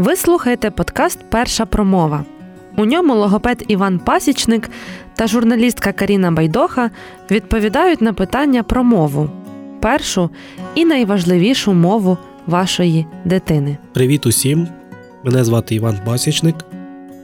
[0.00, 2.24] Ви слухаєте подкаст Перша промова.
[2.76, 4.70] У ньому логопед Іван Пасічник
[5.14, 6.90] та журналістка Каріна Байдоха
[7.30, 9.30] відповідають на питання про мову
[9.80, 10.30] першу
[10.74, 13.76] і найважливішу мову вашої дитини.
[13.92, 14.68] Привіт усім!
[15.24, 16.56] Мене звати Іван Пасічник,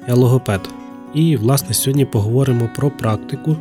[0.08, 0.68] я логопед.
[1.14, 3.56] І, власне, сьогодні поговоримо про практику,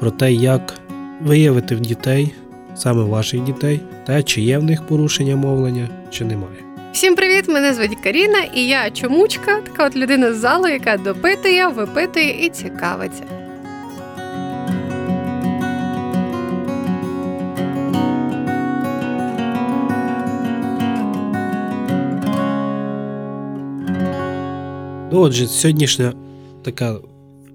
[0.00, 0.74] про те, як
[1.22, 2.34] виявити в дітей,
[2.74, 6.63] саме ваших дітей, те, чи є в них порушення мовлення, чи немає.
[6.94, 7.48] Всім привіт!
[7.48, 12.50] Мене звуть Каріна, і я чомучка, така от людина з залу, яка допитує, випитує і
[12.50, 13.24] цікавиться.
[25.12, 26.12] Ну, отже, сьогоднішня
[26.64, 26.98] така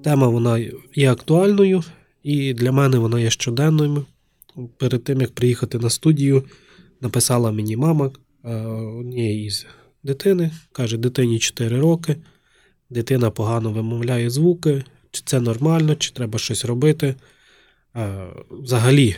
[0.03, 0.59] тема вона
[0.95, 1.83] є актуальною,
[2.23, 4.05] і для мене вона є щоденною.
[4.77, 6.43] Перед тим як приїхати на студію,
[7.01, 8.11] написала мені мама
[8.43, 9.65] однієї з
[10.03, 10.51] дитини.
[10.71, 12.15] Каже, дитині 4 роки,
[12.89, 17.15] дитина погано вимовляє звуки, чи це нормально, чи треба щось робити.
[17.95, 19.15] Е, взагалі,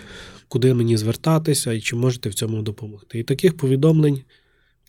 [0.48, 3.20] куди мені звертатися і чи можете в цьому допомогти.
[3.20, 4.22] І таких повідомлень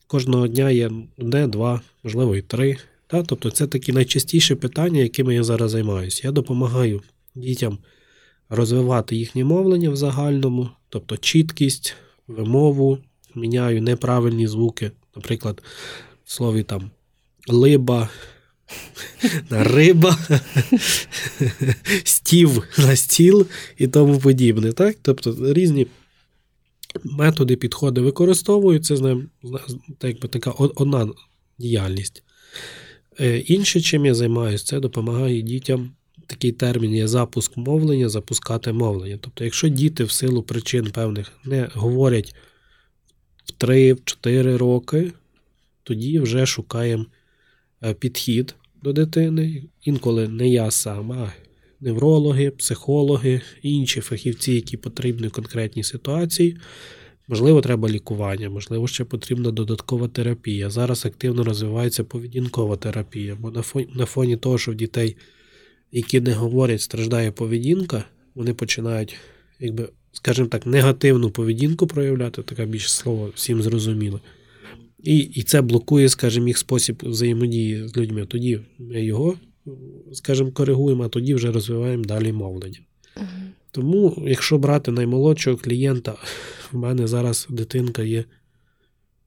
[0.06, 2.76] кожного дня є одне, два, можливо, і три.
[3.06, 3.22] Та?
[3.22, 6.20] Тобто це такі найчастіші питання, якими я зараз займаюся.
[6.24, 7.02] Я допомагаю
[7.34, 7.78] дітям
[8.48, 11.94] розвивати їхнє мовлення в загальному, тобто чіткість,
[12.28, 12.98] вимову,
[13.34, 15.62] міняю неправильні звуки, наприклад,
[16.24, 16.90] в слові там
[17.48, 18.08] либа,
[19.50, 20.18] риба,
[22.04, 23.46] стів на стіл
[23.78, 24.72] і тому подібне.
[24.72, 24.96] Так?
[25.02, 25.86] Тобто різні
[27.04, 29.28] методи, підходи використовуються ним,
[29.98, 31.08] так би така одна
[31.58, 32.22] діяльність.
[33.20, 35.90] Е, інше, чим я займаюся, це допомагає дітям.
[36.26, 39.18] Такий термін є запуск мовлення, запускати мовлення.
[39.20, 42.34] Тобто, якщо діти в силу причин певних не говорять
[43.44, 45.12] в 3-4 роки,
[45.82, 47.06] тоді вже шукаємо
[47.84, 49.62] е, підхід до дитини.
[49.84, 51.32] Інколи не я сам, а
[51.80, 56.56] неврологи, психологи, інші фахівці, які потрібні в конкретній ситуації.
[57.28, 60.70] Можливо, треба лікування, можливо, ще потрібна додаткова терапія.
[60.70, 65.16] Зараз активно розвивається поведінкова терапія, бо на фоні, на фоні того, що в дітей,
[65.92, 68.04] які не говорять, страждає поведінка,
[68.34, 69.16] вони починають,
[69.62, 74.20] якби, скажімо так, негативну поведінку проявляти, таке більше слово всім зрозуміло.
[75.02, 78.26] І і це блокує, скажімо, їх спосіб взаємодії з людьми.
[78.26, 79.38] Тоді ми його,
[80.12, 82.78] скажімо, коригуємо, а тоді вже розвиваємо далі мовлення.
[83.70, 86.14] Тому, якщо брати наймолодшого клієнта,
[86.72, 88.24] в мене зараз дитинка є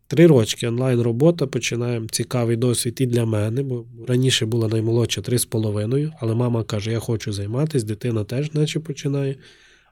[0.07, 5.46] три рочки онлайн-робота, починаємо цікавий досвід і для мене, бо раніше була наймолодша три з
[5.46, 9.35] половиною, але мама каже, я хочу займатися, дитина теж наче починає.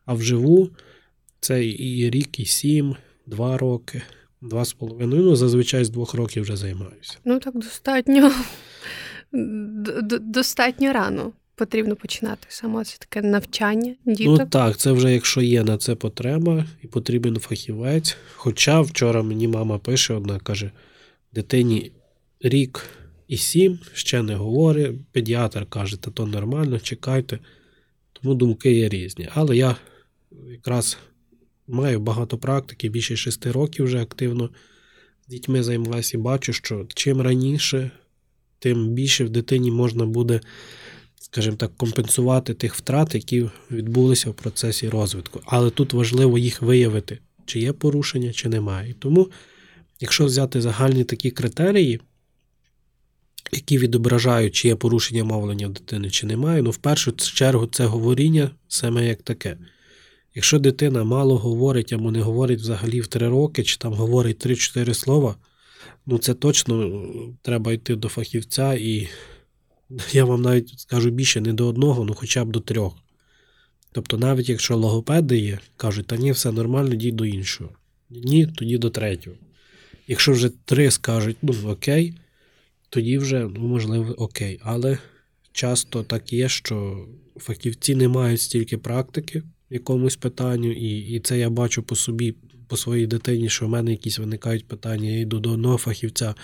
[0.05, 0.69] А вживу
[1.39, 4.01] це і рік, і сім, два роки,
[4.41, 5.21] два з половиною.
[5.23, 7.17] Ну, зазвичай з двох років вже займаюся.
[7.25, 8.31] Ну так достатньо
[10.21, 14.39] достатньо рано потрібно починати саме це таке навчання діток?
[14.39, 18.17] Ну так, це вже якщо є на це потреба і потрібен фахівець.
[18.35, 20.71] Хоча вчора мені мама пише, одна каже:
[21.33, 21.91] дитині
[22.39, 22.85] рік
[23.27, 24.91] і сім, ще не говорить.
[25.11, 27.39] Педіатр каже, та то нормально, чекайте.
[28.13, 29.29] Тому думки є різні.
[29.33, 29.75] Але я
[30.51, 30.97] якраз
[31.67, 34.49] маю багато практики, більше шести років вже активно
[35.25, 37.91] з дітьми займаюся і бачу, що чим раніше,
[38.59, 40.41] тим більше в дитині можна буде
[41.33, 45.41] скажімо так, компенсувати тих втрат, які відбулися в процесі розвитку.
[45.45, 48.89] Але тут важливо їх виявити, чи є порушення, чи немає.
[48.89, 49.29] І тому,
[49.99, 51.99] якщо взяти загальні такі критерії,
[53.51, 57.85] які відображають, чи є порушення мовлення в дитини, чи немає, ну в першу чергу це
[57.85, 59.57] говоріння саме як таке.
[60.35, 64.93] Якщо дитина мало говорить або не говорить взагалі в три роки, чи там говорить 3-4
[64.93, 65.35] слова,
[66.05, 67.03] ну це точно
[67.41, 69.07] треба йти до фахівця і
[70.11, 72.95] я вам навіть скажу більше не до одного, ну хоча б до трьох.
[73.91, 77.69] Тобто, навіть якщо логопеди є, кажуть, та ні, все нормально, йдіть до іншого.
[78.09, 79.35] Ні, тоді до третього.
[80.07, 82.13] Якщо вже три скажуть, ну окей,
[82.89, 84.59] тоді вже, ну, можливо, окей.
[84.63, 84.97] Але
[85.51, 89.43] часто так є, що фахівці не мають стільки практики
[89.73, 92.35] в якомусь питанню, і і це я бачу по собі,
[92.67, 96.35] по своїй дитині, що в мене якісь виникають питання, я йду до одного фахівця.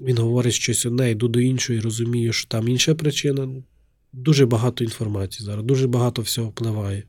[0.00, 3.48] Він говорить щось одне, йду до іншої, розумію, що там інша причина.
[4.12, 7.02] Дуже багато інформації зараз, дуже багато всього впливає.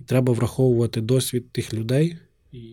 [0.00, 2.16] І треба враховувати досвід тих людей,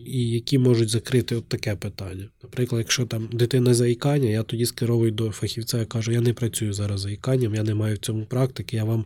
[0.06, 2.28] і які можуть закрити от таке питання.
[2.42, 6.72] Наприклад, якщо там дитина заїкання, я тоді скеровую до фахівця і кажу, я не працюю
[6.72, 9.04] зараз заїканням, я не маю в цьому практики, я вам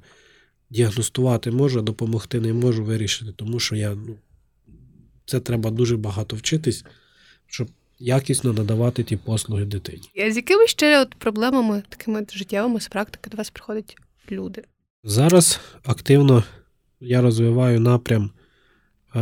[0.72, 4.16] діагностувати можу, а допомогти не можу вирішити, тому що я, ну,
[5.26, 6.84] це треба дуже багато вчитись,
[7.46, 10.10] щоб якісно надавати ті послуги дитині.
[10.26, 13.96] А з якими ще от проблемами, такими життєвими з практики до вас приходять
[14.30, 14.62] люди?
[15.04, 16.44] Зараз активно
[17.00, 18.30] я розвиваю напрям,
[19.16, 19.20] е,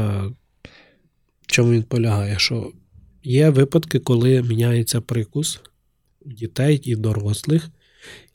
[1.42, 2.72] в чому він полягає, що
[3.22, 5.60] є випадки, коли міняється прикус
[6.20, 7.68] у дітей і дорослих,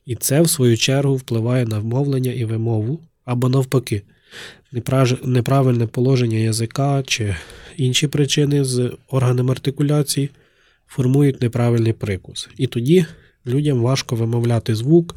[0.05, 4.01] і це, в свою чергу, впливає на вмовлення і вимову, або навпаки,
[5.23, 7.35] неправильне положення язика чи
[7.77, 10.29] інші причини з органами артикуляції
[10.87, 12.49] формують неправильний прикус.
[12.57, 13.05] І тоді
[13.47, 15.15] людям важко вимовляти звук,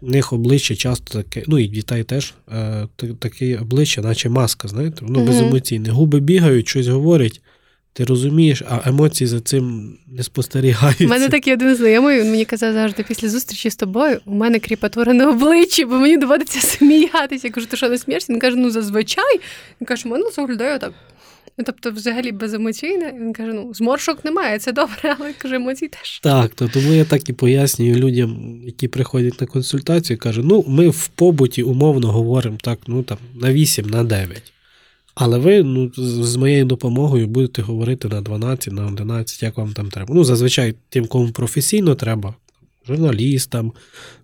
[0.00, 5.04] в них обличчя часто таке, ну і дітей теж е, таке обличчя, наче маска, знаєте,
[5.04, 5.28] воно угу.
[5.28, 5.90] беземоційне.
[5.90, 7.40] Губи бігають, щось говорять.
[7.96, 11.04] Ти розумієш, а емоції за цим не спостерігаються.
[11.04, 14.58] У мене такий один знайомий, він мені казав завжди після зустрічі з тобою, у мене
[14.58, 17.46] кріпатура на обличчі, бо мені доводиться сміятися.
[17.46, 18.32] Я кажу, ти що не смієшся?
[18.32, 19.40] Він каже, ну зазвичай.
[19.80, 20.92] Він каже, мене заглядає так.
[21.58, 23.14] Ну, тобто, взагалі беземоційне.
[23.20, 26.20] Він каже: ну, зморшок немає, це добре, але каже, емоцій теж.
[26.20, 30.88] Так, то тому я так і пояснюю людям, які приходять на консультацію, кажу: ну, ми
[30.88, 34.52] в побуті умовно говоримо так, ну там на 8, на 9.
[35.18, 39.90] Але ви ну, з моєю допомогою будете говорити на 12, на 11, як вам там
[39.90, 40.14] треба.
[40.14, 42.34] Ну, зазвичай, тим, кому професійно треба,
[42.88, 43.72] журналістам,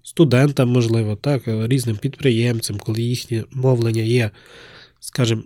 [0.03, 4.31] студентам, можливо, так, різним підприємцям, коли їхнє мовлення є,
[5.01, 5.43] скажімо,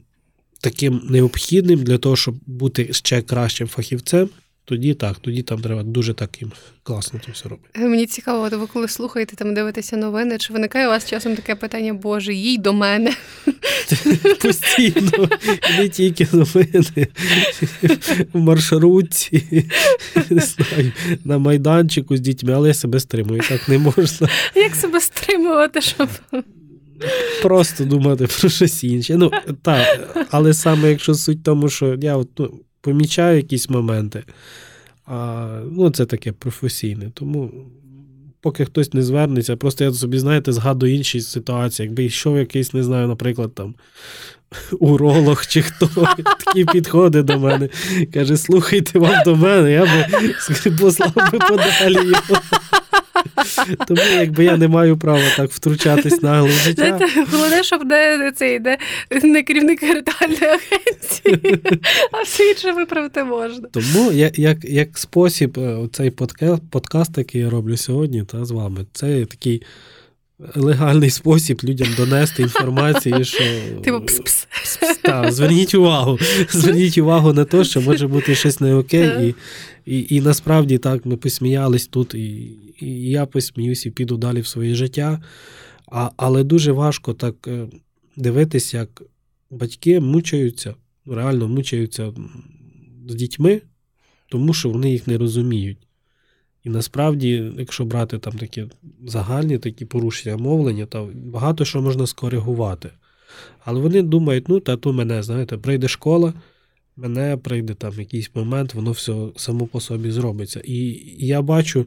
[0.61, 4.29] таким необхідним для того, щоб бути ще кращим фахівцем,
[4.69, 6.53] тоді так, тоді там треба дуже таким
[6.83, 7.81] класно це все робити.
[7.81, 11.95] Мені цікаво, ви коли слухаєте там, дивитеся новини, чи виникає у вас часом таке питання,
[11.95, 13.13] Боже, їй до мене?
[14.43, 15.29] Постійно,
[15.79, 17.07] не тільки новини
[18.33, 19.65] в маршрутці,
[20.31, 20.93] не знаю,
[21.25, 24.29] на майданчику з дітьми, але я себе стримую, так не можна.
[24.55, 26.09] Як себе стримувати, щоб.
[27.43, 29.17] Просто думати про щось інше.
[29.17, 29.31] Ну,
[29.63, 34.25] так, Але саме якщо суть тому, що я от, ну, помічаю якісь моменти,
[35.07, 37.11] а, ну, це таке професійне.
[37.15, 37.51] Тому
[38.41, 41.87] поки хтось не звернеться, просто я собі, знаєте, згадую інші ситуації.
[41.87, 43.75] Якби йшов якийсь, не знаю, наприклад, там
[44.81, 45.89] уролог чи хто
[46.45, 47.69] такі підходить до мене.
[48.15, 52.41] Каже, слухайте вам до мене, я би послав би подалі його.
[53.87, 56.99] Тому якби я не маю права так втручатись в життя.
[57.33, 58.79] Головне, щоб не цей де
[59.23, 61.59] не керівник ритуальної агенції,
[62.13, 63.69] а все інше виправити можна.
[63.73, 68.51] Тому як як, як спосіб, е, цей подкаст, подкаст, який я роблю сьогодні, та з
[68.51, 69.63] вами, це такий.
[70.55, 73.45] Легальний спосіб людям донести інформацію, що
[73.85, 74.47] Типу пс-пс.
[75.03, 76.19] Так, зверніть увагу.
[76.51, 79.35] Зверніть увагу на те, що може бути щось не окей, і
[79.87, 84.47] і, і насправді так ми посміялись тут, і і я посміюсь і піду далі в
[84.47, 85.23] своє життя.
[85.93, 87.67] А, Але дуже важко так е,
[88.17, 89.03] дивитися, як
[89.51, 90.75] батьки мучаються,
[91.07, 92.13] реально мучаються
[93.09, 93.61] з дітьми,
[94.29, 95.86] тому що вони їх не розуміють.
[96.67, 98.65] І насправді, якщо брати там такі
[99.07, 102.91] загальні такі порушення мовлення, то багато що можна скоригувати.
[103.65, 106.35] Але вони думають, ну, та то мене, знаєте, прийде школа,
[106.97, 110.63] мене прийде там якийсь момент, воно все само по собі зробиться.
[110.65, 110.77] І
[111.19, 111.87] я бачу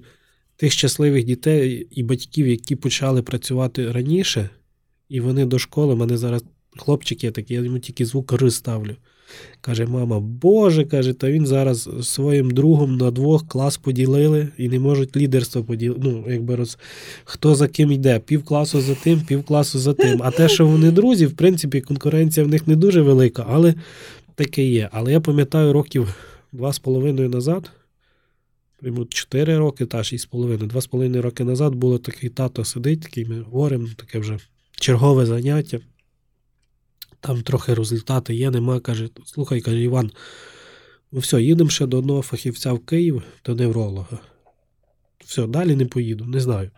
[0.56, 4.50] тих щасливих дітей і батьків, які почали працювати раніше,
[5.10, 6.44] і вони до школи, мене зараз
[6.78, 8.96] хлопчик є такий, я йому тільки звук Р ставлю.
[9.62, 14.80] Каже, мама, Боже, каже, та він зараз своїм другом на двох клас поділили і не
[14.80, 16.02] можуть лідерство поділити.
[16.04, 16.78] Ну, якби роз...
[17.24, 18.20] Хто за ким йде?
[18.20, 20.24] Пів класу за тим, пів класу за тим.
[20.24, 23.76] А те, що вони друзі, в принципі, конкуренція в них не дуже велика, але
[24.36, 24.90] таке є.
[24.92, 26.16] Але я пам'ятаю років
[26.52, 27.72] два з половиною назад.
[28.82, 30.68] Йому 4 роки, та 6,5.
[30.68, 34.38] Два з половиною роки назад було такий тато сидить, такий ми говоримо, таке вже
[34.80, 35.80] чергове заняття.
[37.22, 38.80] Там трохи результати є, нема.
[38.80, 40.12] Каже, слухай, каже, Іван,
[41.12, 44.20] ну все, їдемо ще до одного фахівця в Київ до невролога.
[45.26, 46.72] Все, далі не поїду, не знаю.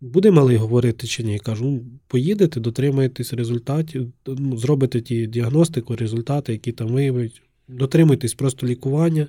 [0.00, 1.38] Буде малий говорити чи ні?
[1.38, 7.42] Кажу, ну, поїдете, дотримаєтесь результатів, ну, зробите ті діагностику, результати, які там виявить.
[7.68, 9.28] Дотримуйтесь просто лікування.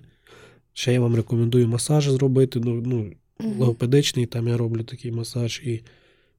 [0.73, 2.59] Ще я вам рекомендую масаж зробити.
[2.59, 3.11] Ну, ну
[3.57, 5.61] логопедичний, там я роблю такий масаж.
[5.65, 5.81] І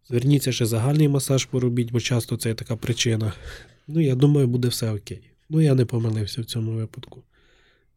[0.09, 3.33] зверніться ще загальний масаж поробіть, бо часто це така причина.
[3.89, 5.21] Ну, я думаю, буде все окей.
[5.49, 7.23] Ну, я не помилився в цьому випадку.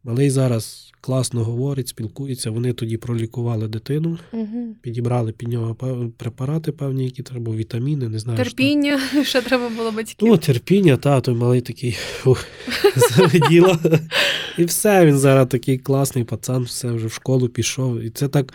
[0.04, 2.52] Малий зараз класно говорить, спілкується.
[2.52, 4.76] Вони тоді пролікували дитину, угу.
[4.82, 5.76] підібрали під нього
[6.18, 8.38] препарати певні, які треба, вітаміни, не знаю.
[8.38, 10.30] Терпіння, що, що треба було батьків.
[10.30, 11.98] Ну, терпіння, та, той малий такий
[12.96, 13.80] заведіло.
[14.58, 18.00] І все, він зараз такий класний пацан, все вже в школу пішов.
[18.00, 18.54] І це так.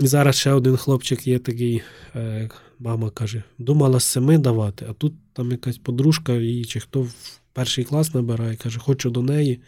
[0.00, 1.82] І зараз ще один хлопчик є такий,
[2.14, 7.40] е, мама каже, думала семи давати, а тут там якась подружка її чи хто в
[7.52, 9.60] перший клас набирає, каже, хочу до неї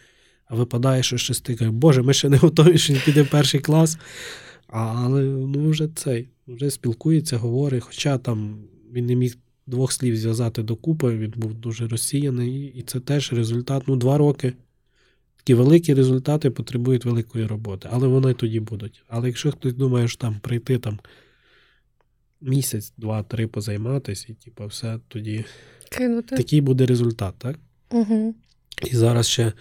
[0.51, 3.59] а випадає, що шести каже, Боже, ми ще не готові, що він піде в перший
[3.59, 3.97] клас.
[4.67, 8.57] Але ну, вже цей, вже спілкується, говорить, хоча там
[8.93, 13.83] він не міг двох слів зв'язати докупи, він був дуже розсіяний, і це теж результат.
[13.87, 14.53] Ну, два роки.
[15.43, 19.03] Такі великі результати потребують великої роботи, але вони тоді будуть.
[19.07, 20.99] Але якщо хтось думає, що там прийти там
[22.41, 25.45] місяць, два-три позайматися, і типу, все тоді
[25.89, 26.35] Кинути.
[26.35, 27.59] такий буде результат, так?
[27.91, 28.35] Угу.
[28.91, 29.53] І зараз ще.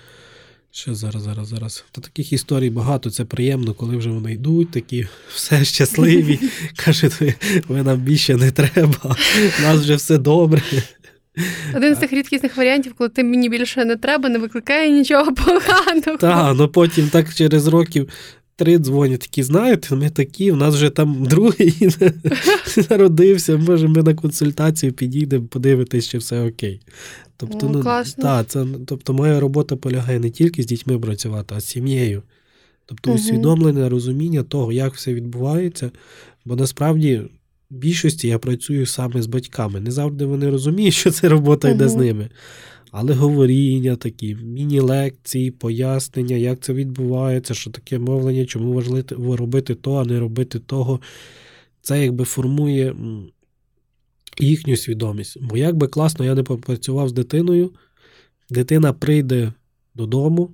[0.73, 1.85] Ще зараз, зараз, зараз.
[1.93, 6.39] Та таких історій багато, це приємно, коли вже вони йдуть, такі все щасливі.
[6.77, 7.13] Кажуть,
[7.69, 9.17] ви нам більше не треба,
[9.59, 10.63] у нас вже все добре.
[11.77, 16.17] Один з тих рідкісних варіантів, коли ти мені більше не треба, не викликає нічого поганого.
[16.19, 18.09] Так, ну потім так через років
[18.57, 21.89] три дзвонять, такі, знаєте, ми такі, у нас вже там другий
[22.91, 26.81] народився, може, ми на консультацію підійдемо, подивитись, чи все окей.
[27.37, 28.23] Тобто, ну, класно.
[28.25, 32.23] та, це, тобто моя робота полягає не тільки з дітьми працювати, а з сім'єю.
[32.87, 33.19] Тобто Мгм.
[33.21, 35.91] усвідомлення, розуміння того, як все відбувається.
[36.45, 37.23] Бо насправді
[37.71, 39.81] в більшості я працюю саме з батьками.
[39.81, 42.31] Не завжди вони розуміють, що це робота йде з ними.
[42.91, 49.95] Але говоріння такі, міні-лекції, пояснення, як це відбувається, що таке мовлення, чому важливо робити то,
[49.95, 51.01] а не робити того.
[51.83, 52.95] Це якби формує
[54.39, 55.39] їхню свідомість.
[55.41, 57.73] Бо як би класно я не попрацював з дитиною,
[58.51, 59.53] дитина прийде
[59.95, 60.51] додому,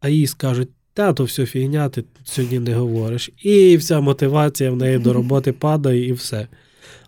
[0.00, 3.30] а їй скажуть, та то все фігня, ти сьогодні не говориш.
[3.42, 6.48] І вся мотивація в неї до роботи падає, і все.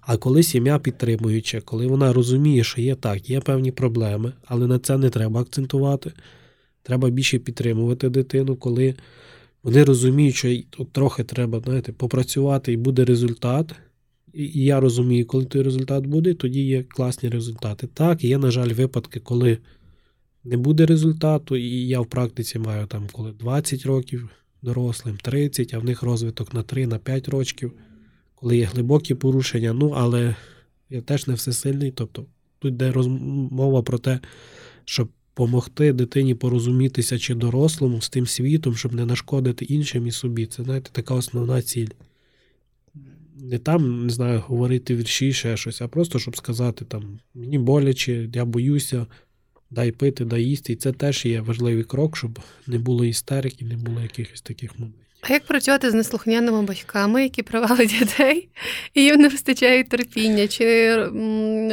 [0.00, 4.78] А коли сім'я підтримуюча, коли вона розуміє, що є так, є певні проблеми, але на
[4.78, 6.12] це не треба акцентувати.
[6.82, 8.94] Треба більше підтримувати дитину, коли
[9.62, 13.74] вони розуміють, що тут трохи треба знаєте, попрацювати і буде результат.
[14.34, 17.88] І і я розумію, коли той результат буде, тоді є класні результати.
[17.94, 19.58] Так, є, на жаль, випадки, коли
[20.44, 24.28] не буде результату, і я в практиці маю там коли 20 років
[24.62, 27.72] дорослим, 30, а в них розвиток на 3, на 5 років,
[28.34, 29.72] коли є глибокі порушення.
[29.72, 30.34] Ну, але
[30.90, 31.90] я теж не всесильний.
[31.90, 32.26] Тобто
[32.58, 34.20] тут йде розмова про те,
[34.84, 40.46] щоб допомогти дитині порозумітися чи дорослому з тим світом, щоб не нашкодити іншим і собі.
[40.46, 41.88] Це, знаєте, така основна ціль.
[43.36, 48.28] Не там, не знаю, говорити вірші, ще щось, а просто щоб сказати, там, мені боляче,
[48.34, 49.06] я боюся,
[49.74, 50.72] дай пити, дай їсти.
[50.72, 55.00] І це теж є важливий крок, щоб не було істерики, не було якихось таких моментів.
[55.20, 58.48] А як працювати з неслухняними батьками, які привели дітей,
[58.94, 60.48] і їм не вистачає терпіння?
[60.48, 60.96] Чи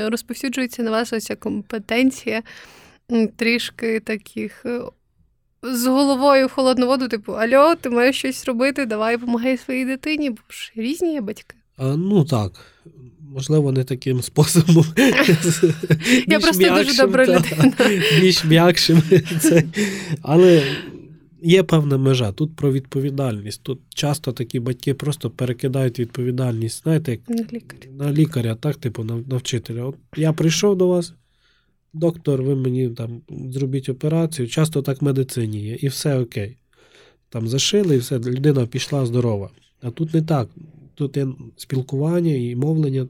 [0.10, 2.44] розповсюджується на вас оця компетенція
[3.36, 4.82] трішки таких е,
[5.64, 10.30] з головою в холодну воду, типу, Альо, ти маєш щось робити, давай допомагай своїй дитині,
[10.30, 11.56] бо ж різні є батьки.
[11.82, 12.52] Ну так,
[13.22, 14.86] можливо, не таким способом.
[16.28, 17.74] Я просто дуже добра людина.
[18.22, 19.02] Більш м'якшим.
[20.22, 20.64] Але
[21.42, 22.32] є певна межа.
[22.32, 23.64] Тут про відповідальність.
[23.64, 27.92] Тут часто такі батьки просто перекидають відповідальність, знаєте, як На лікаря.
[27.92, 29.84] на лікаря, так, типу, на, на вчителя.
[29.84, 31.14] От я прийшов до вас,
[31.94, 34.48] доктор, ви мені там зробіть операцію.
[34.48, 36.58] Часто так в медицині є, і все окей.
[37.30, 39.50] Там зашили, і все, людина пішла здорова.
[39.82, 40.50] А тут не так.
[41.02, 41.28] Тут є
[41.58, 43.08] спілкування і мовлення,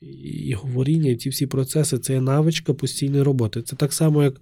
[0.00, 3.62] і, говоріння, і ці всі процеси це є навичка постійної роботи.
[3.62, 4.40] Це так само, як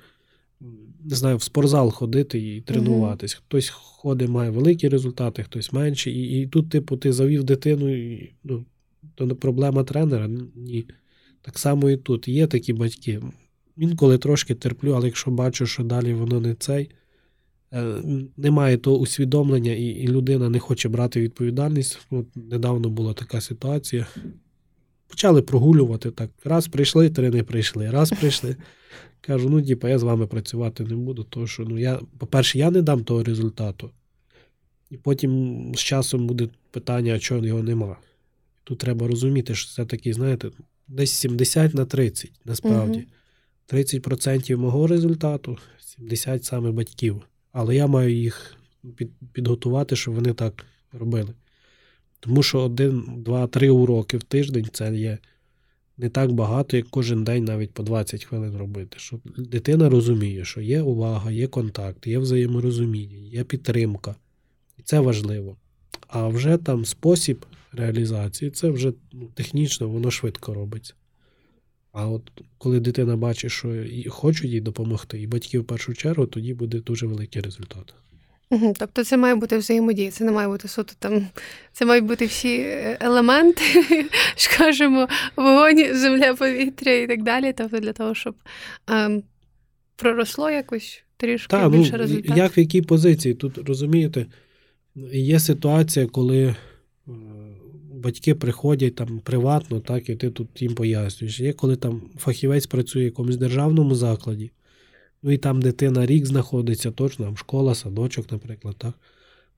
[1.05, 3.35] не знаю, в спортзал ходити і тренуватись.
[3.35, 6.11] Хтось ходить, має великі результати, хтось менші.
[6.11, 8.65] І, і тут, типу, ти завів дитину, і, ну,
[9.15, 10.29] то не проблема тренера.
[10.55, 10.87] Ні.
[11.43, 12.29] Так само і тут.
[12.29, 13.23] Є такі батьки.
[13.77, 16.91] Інколи трошки терплю, але якщо бачу, що далі воно не цей,
[18.37, 21.99] немає того усвідомлення, і, і людина не хоче брати відповідальність.
[22.11, 24.07] От недавно була така ситуація.
[25.09, 26.31] Почали прогулювати так.
[26.45, 28.57] Раз прийшли, три не прийшли, раз прийшли.
[29.21, 32.71] Кажу, ну, типа, я з вами працювати не буду, тому що, ну, я, по-перше, я
[32.71, 33.91] не дам того результату.
[34.91, 37.97] І потім з часом буде питання, а чого його нема.
[38.65, 40.51] Тут треба розуміти, що це такий, знаєте,
[40.89, 43.07] десь 70 на 30, насправді.
[43.69, 47.23] 30% мого результату, 70 саме батьків.
[47.55, 48.57] Але я маю їх
[48.97, 51.35] під, підготувати, щоб вони так робили.
[52.21, 55.19] Тому що один, два, три уроки в тиждень це є
[55.97, 58.97] не так багато, як кожен день навіть по 20 хвилин робити.
[58.99, 64.15] Щоб дитина розуміє, що є увага, є контакт, є взаєморозуміння, є підтримка.
[64.79, 65.57] І це важливо.
[66.09, 70.95] А вже там спосіб реалізації, це вже ну, технічно, воно швидко робиться.
[71.95, 72.23] А от
[72.59, 76.79] коли дитина бачить, що і хочуть їй допомогти, і батьки в першу чергу, тоді буде
[76.81, 77.95] дуже великий результат.
[78.51, 81.27] Угу, тобто це має бути взаємодія, це не має бути суто там,
[81.73, 83.63] це мають бути всі е, елементи,
[84.37, 87.55] скажімо, вогонь, земля, повітря і так далі.
[87.57, 88.35] Тобто для того, щоб
[88.89, 89.23] ем,
[89.97, 92.37] проросло якось трішки Та, ну, більше результат.
[92.37, 93.35] як в якій позиції?
[93.35, 94.27] Тут розумієте,
[95.13, 96.55] є ситуація, коли
[98.05, 101.41] батьки приходять там приватно, так, і ти тут їм пояснюєш.
[101.41, 104.53] Є коли там фахівець працює в якомусь державному закладі,
[105.23, 108.95] ну і там дитина рік знаходиться, точно, там школа, садочок, наприклад, так.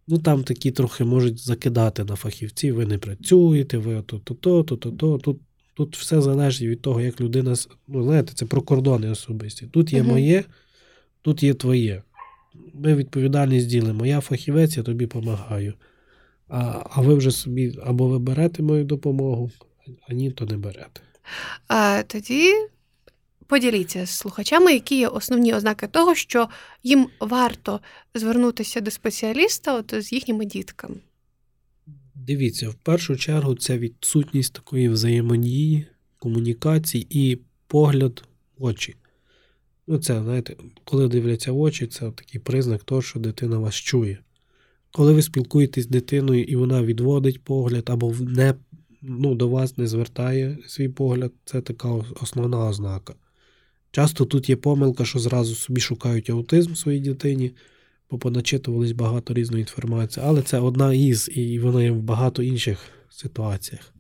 [0.08, 5.40] Ну там такі трохи можуть закидати на фахівців, ви не працюєте, ви то-то, то-то, Тут
[5.74, 7.54] тут все залежить від того, як людина.
[7.88, 9.66] Ну, знаєте, це про кордони особисті.
[9.66, 10.44] Тут є моє,
[11.22, 12.02] тут є твоє.
[12.74, 14.06] Ми відповідальність ділимо.
[14.06, 15.74] Я фахівець, я тобі допомагаю.
[16.48, 19.50] А, а ви вже собі або ви берете мою допомогу,
[20.08, 21.00] а ні, то не берете.
[21.68, 22.52] А, тоді
[23.46, 26.48] поділіться з слухачами, які є основні ознаки того, що
[26.82, 27.80] їм варто
[28.14, 30.96] звернутися до спеціаліста от, з їхніми дітками.
[32.14, 35.86] Дивіться, в першу чергу це відсутність такої взаємодії,
[36.18, 38.24] комунікації і погляд
[38.58, 38.96] в очі.
[39.86, 44.18] Ну, це, знаєте, коли дивляться в очі, це такий признак того, що дитина вас чує.
[44.96, 48.54] Коли ви спілкуєтесь з дитиною і вона відводить погляд або не,
[49.02, 51.88] ну, до вас не звертає свій погляд, це така
[52.22, 53.14] основна ознака.
[53.90, 57.52] Часто тут є помилка, що зразу собі шукають аутизм в своїй дитині,
[58.10, 62.78] бо поначитувались багато різної інформації, але це одна із, і вона є в багато інших
[63.10, 63.94] ситуаціях.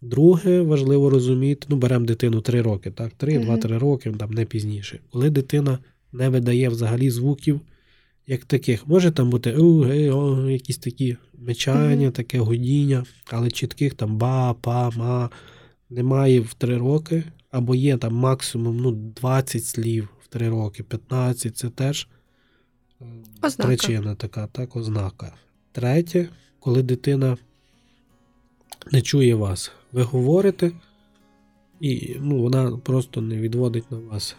[0.00, 5.00] Друге, важливо розуміти, ну, беремо дитину 3 роки, так, 3-2-3 роки, там не пізніше.
[5.10, 5.78] Коли дитина
[6.12, 7.60] не видає взагалі звуків,
[8.30, 13.94] як таких, може там бути у, гей, о, якісь такі мечання, таке гудіння, але чітких
[13.94, 15.30] там ба, па, ма
[15.90, 21.56] немає в 3 роки, або є там максимум ну, 20 слів в 3 роки, 15
[21.56, 22.08] це теж
[23.00, 23.04] е,
[23.42, 23.68] Ознака.
[23.68, 25.34] причина така, так, ознака.
[25.72, 26.28] Третє,
[26.60, 27.36] коли дитина
[28.92, 30.72] не чує вас, ви говорите,
[31.80, 34.36] і ну, вона просто не відводить на вас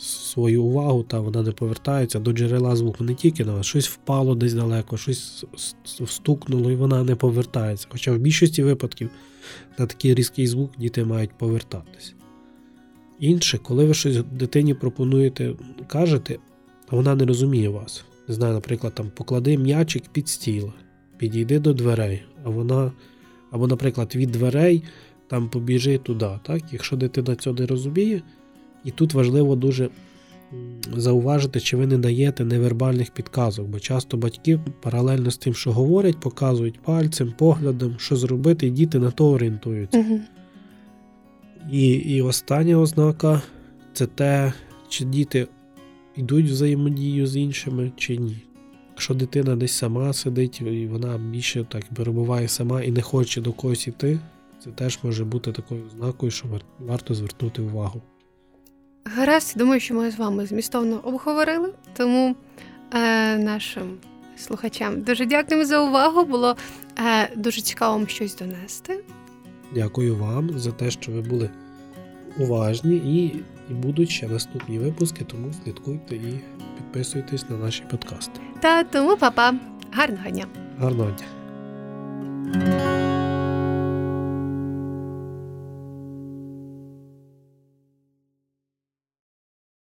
[0.00, 4.34] свою увагу, та вона не повертається до джерела звуку не тільки на вас, щось впало
[4.34, 7.86] десь далеко, щось с- с- стукнуло, і вона не повертається.
[7.90, 9.10] Хоча в більшості випадків
[9.78, 12.12] на такий різкий звук діти мають повертатися.
[13.20, 15.54] Інше, коли ви щось дитині пропонуєте,
[15.86, 16.38] кажете,
[16.88, 18.04] а вона не розуміє вас.
[18.28, 20.72] Не знаю, наприклад, там поклади м'ячик під стіл,
[21.16, 22.92] підійди до дверей, а вона,
[23.50, 24.82] або, наприклад, від дверей
[25.28, 26.30] там побіжи туди.
[26.42, 26.62] Так?
[26.72, 28.22] Якщо дитина цього не розуміє,
[28.84, 29.88] і тут важливо дуже
[30.96, 36.20] зауважити, чи ви не даєте невербальних підказок, бо часто батьки паралельно з тим, що говорять,
[36.20, 39.98] показують пальцем, поглядом, що зробити, і діти на то орієнтуються.
[39.98, 40.20] Угу.
[41.72, 43.42] І, і остання ознака
[43.92, 44.52] це те,
[44.88, 45.48] чи діти
[46.16, 48.36] йдуть взаємодію з іншими, чи ні.
[48.90, 53.52] Якщо дитина десь сама сидить, і вона більше так перебуває сама і не хоче до
[53.52, 54.20] когось іти,
[54.64, 58.02] це теж може бути такою ознакою, що варто звернути увагу.
[59.04, 62.36] Гаразд, думаю, що ми з вами змістовно обговорили, тому
[62.94, 63.98] е, нашим
[64.36, 66.24] слухачам дуже дякуємо за увагу.
[66.24, 66.56] Було
[66.98, 69.00] е, дуже цікаво вам щось донести.
[69.74, 71.50] Дякую вам за те, що ви були
[72.38, 73.24] уважні і,
[73.70, 76.40] і будуть ще наступні випуски, тому слідкуйте і
[76.76, 78.40] підписуйтесь на наші подкасти.
[78.60, 79.54] Та тому, папа,
[79.92, 80.46] гарного дня!
[80.78, 81.26] Гарного дня!